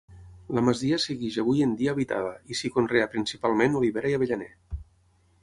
[0.59, 4.51] La masia segueix avui en dia habitada, i s'hi conrea principalment olivera i avellaner.